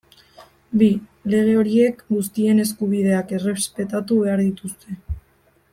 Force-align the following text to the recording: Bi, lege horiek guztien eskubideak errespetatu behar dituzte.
Bi, 0.81 0.87
lege 1.33 1.53
horiek 1.63 2.01
guztien 2.15 2.63
eskubideak 2.65 3.37
errespetatu 3.41 4.19
behar 4.23 4.43
dituzte. 4.47 4.99